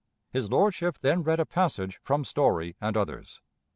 [His 0.31 0.49
lordship 0.49 0.97
then 1.01 1.21
read 1.21 1.39
a 1.39 1.45
passage 1.45 1.97
from 2.01 2.25
Story 2.25 2.75
and 2.81 2.97
others. 2.97 3.39